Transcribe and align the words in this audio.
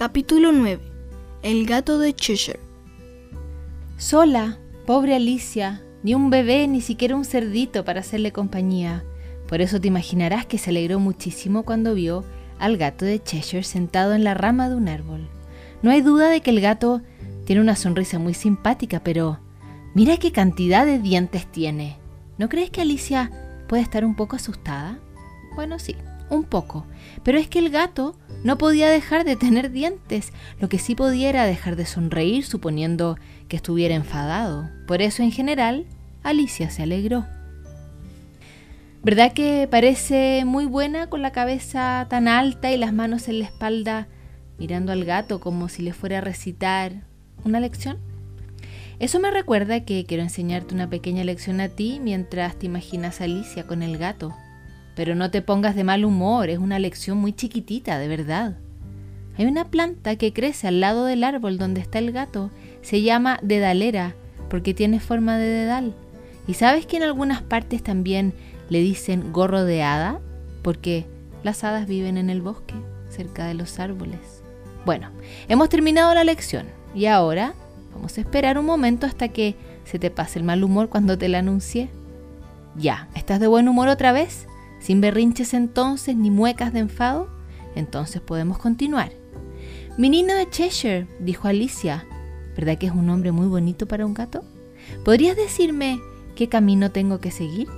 Capítulo 0.00 0.50
9. 0.50 0.80
El 1.42 1.66
gato 1.66 1.98
de 1.98 2.14
Cheshire. 2.14 2.58
Sola, 3.98 4.58
pobre 4.86 5.14
Alicia, 5.14 5.82
ni 6.02 6.14
un 6.14 6.30
bebé, 6.30 6.66
ni 6.68 6.80
siquiera 6.80 7.14
un 7.14 7.26
cerdito 7.26 7.84
para 7.84 8.00
hacerle 8.00 8.32
compañía. 8.32 9.04
Por 9.46 9.60
eso 9.60 9.78
te 9.78 9.88
imaginarás 9.88 10.46
que 10.46 10.56
se 10.56 10.70
alegró 10.70 11.00
muchísimo 11.00 11.64
cuando 11.64 11.92
vio 11.92 12.24
al 12.58 12.78
gato 12.78 13.04
de 13.04 13.22
Cheshire 13.22 13.62
sentado 13.62 14.14
en 14.14 14.24
la 14.24 14.32
rama 14.32 14.70
de 14.70 14.76
un 14.76 14.88
árbol. 14.88 15.28
No 15.82 15.90
hay 15.90 16.00
duda 16.00 16.30
de 16.30 16.40
que 16.40 16.48
el 16.48 16.62
gato 16.62 17.02
tiene 17.44 17.60
una 17.60 17.76
sonrisa 17.76 18.18
muy 18.18 18.32
simpática, 18.32 19.00
pero 19.00 19.38
mira 19.94 20.16
qué 20.16 20.32
cantidad 20.32 20.86
de 20.86 20.98
dientes 20.98 21.44
tiene. 21.46 21.98
¿No 22.38 22.48
crees 22.48 22.70
que 22.70 22.80
Alicia 22.80 23.30
puede 23.68 23.82
estar 23.82 24.06
un 24.06 24.16
poco 24.16 24.36
asustada? 24.36 24.98
Bueno, 25.54 25.78
sí, 25.78 25.94
un 26.30 26.44
poco. 26.44 26.86
Pero 27.22 27.36
es 27.36 27.48
que 27.48 27.58
el 27.58 27.68
gato 27.68 28.16
no 28.42 28.56
podía 28.58 28.88
dejar 28.88 29.24
de 29.24 29.36
tener 29.36 29.70
dientes, 29.70 30.32
lo 30.60 30.68
que 30.68 30.78
sí 30.78 30.94
podía 30.94 31.28
era 31.28 31.44
dejar 31.44 31.76
de 31.76 31.86
sonreír 31.86 32.44
suponiendo 32.44 33.16
que 33.48 33.56
estuviera 33.56 33.94
enfadado. 33.94 34.70
Por 34.86 35.02
eso 35.02 35.22
en 35.22 35.32
general, 35.32 35.86
Alicia 36.22 36.70
se 36.70 36.82
alegró. 36.82 37.26
¿Verdad 39.02 39.32
que 39.32 39.66
parece 39.70 40.44
muy 40.44 40.66
buena 40.66 41.08
con 41.08 41.22
la 41.22 41.32
cabeza 41.32 42.06
tan 42.10 42.28
alta 42.28 42.70
y 42.70 42.76
las 42.76 42.92
manos 42.92 43.28
en 43.28 43.38
la 43.38 43.46
espalda, 43.46 44.08
mirando 44.58 44.92
al 44.92 45.04
gato 45.04 45.40
como 45.40 45.68
si 45.68 45.82
le 45.82 45.92
fuera 45.92 46.18
a 46.18 46.22
recitar 46.22 47.04
una 47.44 47.60
lección? 47.60 47.98
Eso 48.98 49.18
me 49.18 49.30
recuerda 49.30 49.86
que 49.86 50.04
quiero 50.04 50.22
enseñarte 50.22 50.74
una 50.74 50.90
pequeña 50.90 51.24
lección 51.24 51.62
a 51.62 51.70
ti 51.70 51.98
mientras 52.02 52.56
te 52.56 52.66
imaginas 52.66 53.20
a 53.20 53.24
Alicia 53.24 53.66
con 53.66 53.82
el 53.82 53.96
gato. 53.96 54.34
Pero 54.94 55.14
no 55.14 55.30
te 55.30 55.42
pongas 55.42 55.76
de 55.76 55.84
mal 55.84 56.04
humor, 56.04 56.50
es 56.50 56.58
una 56.58 56.78
lección 56.78 57.18
muy 57.18 57.32
chiquitita, 57.32 57.98
de 57.98 58.08
verdad. 58.08 58.56
Hay 59.38 59.46
una 59.46 59.66
planta 59.70 60.16
que 60.16 60.32
crece 60.32 60.68
al 60.68 60.80
lado 60.80 61.04
del 61.04 61.24
árbol 61.24 61.56
donde 61.56 61.80
está 61.80 61.98
el 61.98 62.12
gato. 62.12 62.50
Se 62.82 63.02
llama 63.02 63.38
dedalera, 63.42 64.14
porque 64.48 64.74
tiene 64.74 65.00
forma 65.00 65.38
de 65.38 65.46
dedal. 65.46 65.94
¿Y 66.46 66.54
sabes 66.54 66.84
que 66.84 66.96
en 66.96 67.04
algunas 67.04 67.42
partes 67.42 67.82
también 67.82 68.34
le 68.68 68.80
dicen 68.80 69.32
gorro 69.32 69.64
de 69.64 69.82
hada? 69.82 70.20
Porque 70.62 71.06
las 71.42 71.64
hadas 71.64 71.86
viven 71.86 72.18
en 72.18 72.28
el 72.28 72.42
bosque, 72.42 72.74
cerca 73.08 73.46
de 73.46 73.54
los 73.54 73.78
árboles. 73.78 74.42
Bueno, 74.84 75.10
hemos 75.48 75.68
terminado 75.68 76.12
la 76.14 76.24
lección 76.24 76.66
y 76.94 77.06
ahora 77.06 77.54
vamos 77.94 78.18
a 78.18 78.20
esperar 78.20 78.58
un 78.58 78.66
momento 78.66 79.06
hasta 79.06 79.28
que 79.28 79.54
se 79.84 79.98
te 79.98 80.10
pase 80.10 80.38
el 80.38 80.44
mal 80.44 80.64
humor 80.64 80.88
cuando 80.88 81.16
te 81.16 81.28
la 81.28 81.38
anuncié. 81.38 81.88
Ya, 82.76 83.08
¿estás 83.14 83.40
de 83.40 83.46
buen 83.46 83.68
humor 83.68 83.88
otra 83.88 84.12
vez? 84.12 84.46
Sin 84.80 85.00
berrinches 85.00 85.54
entonces 85.54 86.16
ni 86.16 86.30
muecas 86.30 86.72
de 86.72 86.80
enfado, 86.80 87.28
entonces 87.74 88.20
podemos 88.20 88.58
continuar. 88.58 89.12
Mi 89.96 90.08
niño 90.08 90.34
de 90.34 90.48
Cheshire, 90.48 91.06
dijo 91.20 91.48
Alicia, 91.48 92.06
¿verdad 92.56 92.78
que 92.78 92.86
es 92.86 92.92
un 92.92 93.06
nombre 93.06 93.32
muy 93.32 93.46
bonito 93.46 93.86
para 93.86 94.06
un 94.06 94.14
gato? 94.14 94.42
¿Podrías 95.04 95.36
decirme 95.36 96.00
qué 96.34 96.48
camino 96.48 96.90
tengo 96.90 97.20
que 97.20 97.30
seguir? 97.30 97.68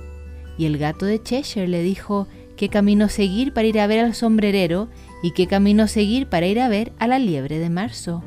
Y 0.57 0.65
el 0.65 0.77
gato 0.77 1.05
de 1.05 1.21
Cheshire 1.21 1.67
le 1.67 1.83
dijo 1.83 2.27
qué 2.55 2.69
camino 2.69 3.09
seguir 3.09 3.53
para 3.53 3.67
ir 3.67 3.79
a 3.79 3.87
ver 3.87 3.99
al 3.99 4.15
sombrerero 4.15 4.87
y 5.21 5.31
qué 5.31 5.47
camino 5.47 5.87
seguir 5.87 6.27
para 6.27 6.47
ir 6.47 6.59
a 6.59 6.69
ver 6.69 6.93
a 6.99 7.07
la 7.07 7.19
liebre 7.19 7.59
de 7.59 7.69
marzo. 7.69 8.23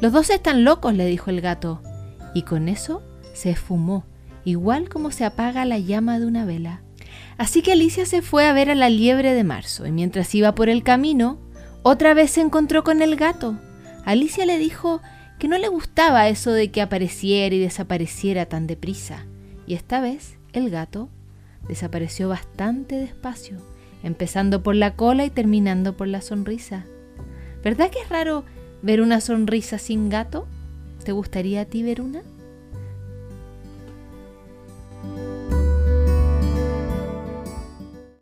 Los 0.00 0.12
dos 0.12 0.30
están 0.30 0.64
locos, 0.64 0.94
le 0.94 1.06
dijo 1.06 1.30
el 1.30 1.40
gato, 1.40 1.80
y 2.34 2.42
con 2.42 2.68
eso 2.68 3.02
se 3.32 3.50
esfumó, 3.50 4.04
igual 4.44 4.88
como 4.88 5.10
se 5.10 5.24
apaga 5.24 5.64
la 5.64 5.78
llama 5.78 6.18
de 6.18 6.26
una 6.26 6.44
vela. 6.44 6.82
Así 7.36 7.62
que 7.62 7.72
Alicia 7.72 8.06
se 8.06 8.22
fue 8.22 8.46
a 8.46 8.52
ver 8.52 8.70
a 8.70 8.74
la 8.74 8.88
liebre 8.88 9.34
de 9.34 9.44
marzo 9.44 9.86
y 9.86 9.92
mientras 9.92 10.34
iba 10.34 10.54
por 10.54 10.68
el 10.68 10.82
camino, 10.82 11.38
otra 11.82 12.14
vez 12.14 12.32
se 12.32 12.40
encontró 12.40 12.84
con 12.84 13.02
el 13.02 13.16
gato. 13.16 13.58
Alicia 14.04 14.46
le 14.46 14.58
dijo 14.58 15.00
que 15.38 15.48
no 15.48 15.58
le 15.58 15.68
gustaba 15.68 16.28
eso 16.28 16.52
de 16.52 16.70
que 16.70 16.80
apareciera 16.80 17.54
y 17.54 17.58
desapareciera 17.58 18.46
tan 18.46 18.66
deprisa. 18.66 19.26
Y 19.66 19.74
esta 19.74 20.00
vez 20.00 20.36
el 20.52 20.70
gato 20.70 21.08
desapareció 21.68 22.28
bastante 22.28 22.96
despacio, 22.96 23.58
empezando 24.02 24.62
por 24.62 24.76
la 24.76 24.94
cola 24.94 25.24
y 25.24 25.30
terminando 25.30 25.96
por 25.96 26.06
la 26.06 26.20
sonrisa. 26.20 26.84
¿Verdad 27.62 27.90
que 27.90 28.00
es 28.00 28.08
raro 28.08 28.44
ver 28.82 29.00
una 29.00 29.20
sonrisa 29.20 29.78
sin 29.78 30.08
gato? 30.08 30.46
¿Te 31.04 31.12
gustaría 31.12 31.62
a 31.62 31.64
ti 31.64 31.82
ver 31.82 32.00
una? 32.00 32.22